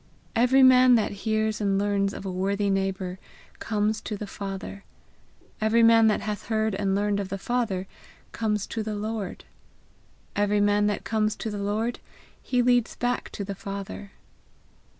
[0.35, 3.19] Every man that hears and learns of a worthy neighbour,
[3.59, 4.83] comes to the Father;
[5.61, 7.85] every man that hath heard and learned of the Father
[8.31, 9.45] comes to the Lord;
[10.35, 11.99] every man that comes to the Lord,
[12.41, 14.13] he leads back to the Father.